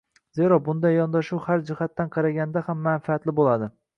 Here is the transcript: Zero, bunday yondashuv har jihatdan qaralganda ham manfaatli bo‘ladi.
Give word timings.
Zero, 0.37 0.55
bunday 0.67 0.95
yondashuv 0.99 1.43
har 1.49 1.61
jihatdan 1.69 2.11
qaralganda 2.17 2.65
ham 2.71 2.83
manfaatli 2.89 3.37
bo‘ladi. 3.41 3.71